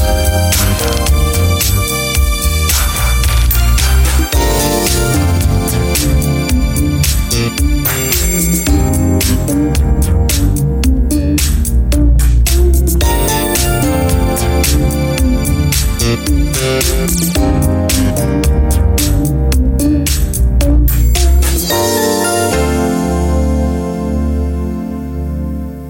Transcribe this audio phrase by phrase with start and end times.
[0.00, 0.31] you